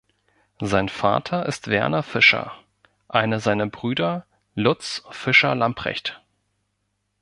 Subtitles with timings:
[0.59, 2.53] Sein Vater ist Werner Fischer,
[3.07, 6.23] einer seiner Brüder Lutz Fischer-Lamprecht.